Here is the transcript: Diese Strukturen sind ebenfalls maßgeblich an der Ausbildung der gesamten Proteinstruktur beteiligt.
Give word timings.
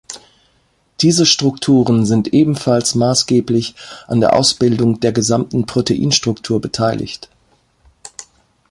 Diese 1.01 1.27
Strukturen 1.27 2.07
sind 2.07 2.33
ebenfalls 2.33 2.95
maßgeblich 2.95 3.75
an 4.07 4.19
der 4.19 4.33
Ausbildung 4.35 4.99
der 4.99 5.11
gesamten 5.11 5.67
Proteinstruktur 5.67 6.59
beteiligt. 6.59 7.29